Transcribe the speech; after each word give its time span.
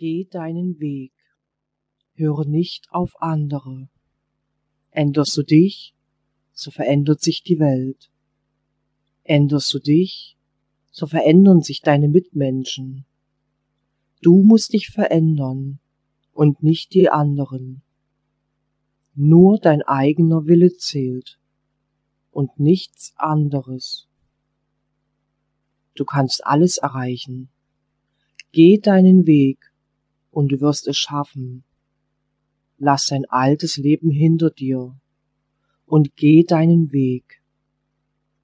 Geh 0.00 0.24
deinen 0.24 0.80
Weg, 0.80 1.12
höre 2.14 2.46
nicht 2.46 2.86
auf 2.90 3.20
andere. 3.20 3.90
Änderst 4.92 5.36
du 5.36 5.42
dich, 5.42 5.94
so 6.54 6.70
verändert 6.70 7.20
sich 7.20 7.42
die 7.42 7.58
Welt. 7.58 8.10
Änderst 9.24 9.74
du 9.74 9.78
dich, 9.78 10.38
so 10.90 11.06
verändern 11.06 11.60
sich 11.60 11.82
deine 11.82 12.08
Mitmenschen. 12.08 13.04
Du 14.22 14.42
musst 14.42 14.72
dich 14.72 14.88
verändern 14.88 15.80
und 16.32 16.62
nicht 16.62 16.94
die 16.94 17.10
anderen. 17.10 17.82
Nur 19.14 19.58
dein 19.58 19.82
eigener 19.82 20.46
Wille 20.46 20.74
zählt 20.78 21.38
und 22.30 22.58
nichts 22.58 23.12
anderes. 23.16 24.08
Du 25.94 26.06
kannst 26.06 26.46
alles 26.46 26.78
erreichen. 26.78 27.50
Geh 28.52 28.78
deinen 28.78 29.26
Weg 29.26 29.69
und 30.30 30.52
du 30.52 30.60
wirst 30.60 30.88
es 30.88 30.96
schaffen. 30.96 31.64
Lass 32.78 33.06
dein 33.06 33.24
altes 33.26 33.76
Leben 33.76 34.10
hinter 34.10 34.50
dir 34.50 34.96
und 35.86 36.16
geh 36.16 36.44
deinen 36.44 36.92
Weg. 36.92 37.42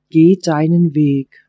Geh 0.08 0.36
deinen 0.36 0.94
Weg. 0.94 1.48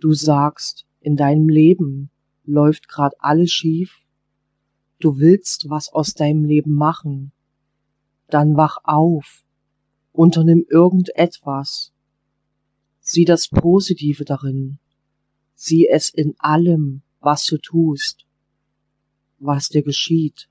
Du 0.00 0.12
sagst, 0.12 0.86
in 1.00 1.16
deinem 1.16 1.48
Leben 1.48 2.10
läuft 2.44 2.88
grad 2.88 3.14
alles 3.18 3.52
schief. 3.52 4.04
Du 5.00 5.18
willst 5.18 5.70
was 5.70 5.92
aus 5.92 6.14
deinem 6.14 6.44
Leben 6.44 6.74
machen. 6.74 7.32
Dann 8.28 8.56
wach 8.56 8.78
auf, 8.84 9.44
unternimm 10.12 10.64
irgendetwas. 10.68 11.92
Sieh 13.00 13.24
das 13.24 13.48
Positive 13.48 14.24
darin. 14.24 14.78
Sieh 15.54 15.88
es 15.88 16.10
in 16.10 16.34
allem, 16.38 17.02
was 17.20 17.44
du 17.46 17.58
tust, 17.58 18.26
was 19.38 19.68
dir 19.68 19.82
geschieht, 19.82 20.48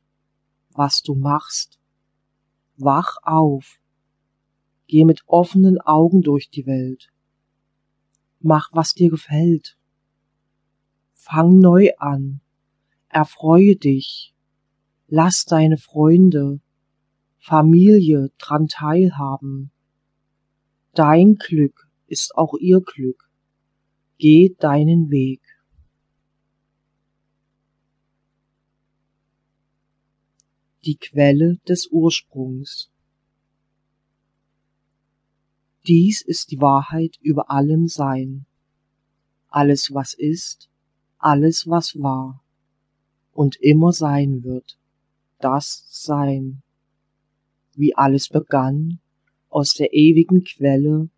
was 0.71 1.01
du 1.01 1.15
machst. 1.15 1.79
Wach 2.77 3.17
auf. 3.23 3.79
Geh 4.87 5.03
mit 5.03 5.23
offenen 5.25 5.81
Augen 5.81 6.21
durch 6.21 6.49
die 6.49 6.65
Welt. 6.65 7.11
Mach, 8.39 8.69
was 8.71 8.93
dir 8.93 9.09
gefällt. 9.09 9.77
Fang 11.13 11.59
neu 11.59 11.89
an. 11.97 12.41
Erfreue 13.09 13.75
dich. 13.75 14.33
Lass 15.07 15.45
deine 15.45 15.77
Freunde, 15.77 16.59
Familie 17.39 18.31
dran 18.37 18.67
teilhaben. 18.67 19.71
Dein 20.93 21.35
Glück 21.35 21.89
ist 22.07 22.35
auch 22.35 22.55
ihr 22.59 22.81
Glück. 22.81 23.29
Geh 24.17 24.55
deinen 24.59 25.09
Weg. 25.09 25.41
Die 30.87 30.95
Quelle 30.95 31.57
des 31.67 31.87
Ursprungs. 31.87 32.89
Dies 35.85 36.21
ist 36.21 36.49
die 36.51 36.61
Wahrheit 36.61 37.17
über 37.19 37.51
allem 37.51 37.89
Sein. 37.89 38.45
Alles, 39.49 39.93
was 39.93 40.13
ist, 40.13 40.69
alles, 41.17 41.67
was 41.67 41.99
war 41.99 42.41
und 43.33 43.57
immer 43.57 43.91
sein 43.91 44.45
wird, 44.45 44.79
das 45.41 45.85
Sein. 45.89 46.63
Wie 47.75 47.93
alles 47.93 48.29
begann, 48.29 48.99
aus 49.49 49.73
der 49.73 49.91
ewigen 49.91 50.45
Quelle, 50.45 51.09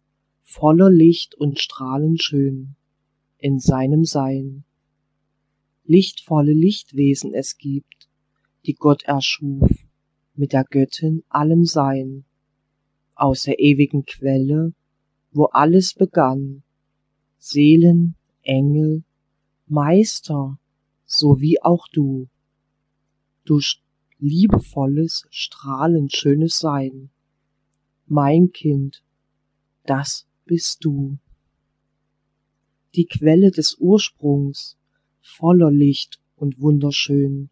voller 0.42 0.90
Licht 0.90 1.36
und 1.36 1.60
strahlend 1.60 2.24
schön, 2.24 2.76
in 3.38 3.60
seinem 3.60 4.04
Sein. 4.04 4.64
Lichtvolle 5.84 6.54
Lichtwesen 6.54 7.36
es 7.36 7.60
gibt, 7.60 7.99
die 8.66 8.74
Gott 8.74 9.04
erschuf, 9.04 9.70
mit 10.36 10.54
der 10.54 10.64
Göttin 10.64 11.24
allem 11.30 11.66
Sein, 11.66 12.26
aus 13.16 13.44
der 13.44 13.60
ewigen 13.60 14.06
Quelle, 14.06 14.74
wo 15.32 15.46
alles 15.46 15.94
begann, 15.94 16.64
Seelen, 17.38 18.16
Engel, 18.42 19.04
Meister, 19.68 20.58
so 21.06 21.40
wie 21.42 21.62
auch 21.62 21.88
du. 21.92 22.28
Du 23.46 23.60
liebevolles, 24.20 25.28
strahlend 25.30 26.16
schönes 26.16 26.58
Sein, 26.58 27.10
mein 28.08 28.52
Kind, 28.52 29.04
das 29.86 30.28
bist 30.46 30.84
du. 30.84 31.18
Die 32.96 33.06
Quelle 33.06 33.52
des 33.52 33.76
Ursprungs, 33.80 34.78
voller 35.22 35.72
Licht 35.72 36.20
und 36.36 36.60
wunderschön, 36.60 37.50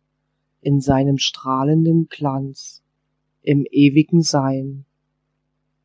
in 0.62 0.82
seinem 0.82 1.18
strahlenden 1.18 2.08
Glanz, 2.10 2.84
im 3.42 3.66
ewigen 3.70 4.22
Sein. 4.22 4.86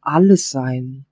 Alles 0.00 0.50
Sein, 0.50 1.04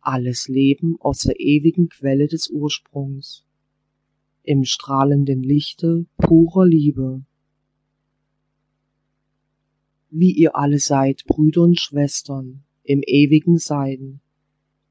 alles 0.00 0.48
Leben 0.48 0.96
aus 1.00 1.20
der 1.20 1.40
ewigen 1.40 1.88
Quelle 1.88 2.28
des 2.28 2.48
Ursprungs, 2.48 3.44
im 4.42 4.64
strahlenden 4.64 5.42
Lichte 5.42 6.06
purer 6.16 6.66
Liebe. 6.66 7.24
Wie 10.10 10.30
ihr 10.32 10.56
alle 10.56 10.78
seid 10.78 11.24
Brüder 11.26 11.62
und 11.62 11.80
Schwestern 11.80 12.62
im 12.84 13.02
ewigen 13.04 13.58
Sein, 13.58 14.20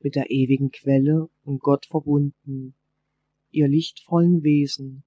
mit 0.02 0.16
der 0.16 0.29
ewigen 0.29 0.72
Quelle 0.72 1.29
und 1.46 1.62
Gott 1.62 1.85
verbunden, 1.85 2.75
ihr 3.52 3.69
lichtvollen 3.69 4.44
Wesen, 4.44 5.03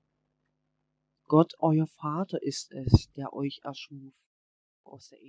Gott 1.28 1.52
euer 1.58 1.86
Vater 1.86 2.42
ist 2.42 2.72
es, 2.72 3.12
der 3.14 3.34
euch 3.34 3.60
erschuf 3.62 4.14
aus 4.82 5.10
der 5.10 5.22